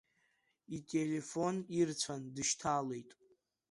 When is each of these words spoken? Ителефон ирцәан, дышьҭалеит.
Ителефон 0.77 1.55
ирцәан, 1.79 2.21
дышьҭалеит. 2.35 3.09